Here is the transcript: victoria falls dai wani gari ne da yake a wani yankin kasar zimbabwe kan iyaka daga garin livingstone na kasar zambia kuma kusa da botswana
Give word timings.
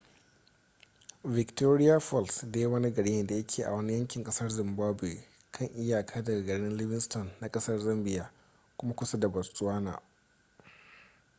victoria 1.37 1.99
falls 1.99 2.41
dai 2.51 2.65
wani 2.67 2.91
gari 2.91 3.11
ne 3.11 3.23
da 3.27 3.35
yake 3.35 3.63
a 3.65 3.71
wani 3.73 3.93
yankin 3.93 4.23
kasar 4.23 4.49
zimbabwe 4.51 5.27
kan 5.51 5.67
iyaka 5.75 6.21
daga 6.23 6.41
garin 6.41 6.77
livingstone 6.77 7.31
na 7.41 7.49
kasar 7.51 7.79
zambia 7.79 8.31
kuma 8.77 8.93
kusa 8.93 9.17
da 9.19 9.29
botswana 9.29 10.01